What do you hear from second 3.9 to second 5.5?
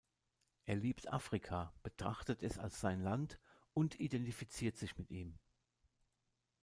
identifiziert sich mit ihm.